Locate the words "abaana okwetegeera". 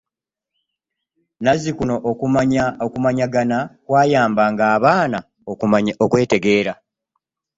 4.75-6.73